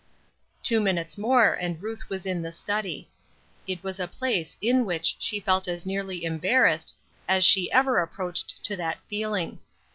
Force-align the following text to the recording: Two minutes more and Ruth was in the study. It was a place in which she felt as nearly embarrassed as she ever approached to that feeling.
Two 0.63 0.79
minutes 0.81 1.15
more 1.15 1.53
and 1.53 1.79
Ruth 1.79 2.09
was 2.09 2.25
in 2.25 2.41
the 2.41 2.51
study. 2.51 3.07
It 3.67 3.83
was 3.83 3.99
a 3.99 4.07
place 4.07 4.57
in 4.59 4.83
which 4.83 5.15
she 5.19 5.39
felt 5.39 5.67
as 5.67 5.85
nearly 5.85 6.25
embarrassed 6.25 6.95
as 7.27 7.43
she 7.45 7.71
ever 7.71 7.99
approached 7.99 8.63
to 8.63 8.75
that 8.77 8.97
feeling. 9.07 9.59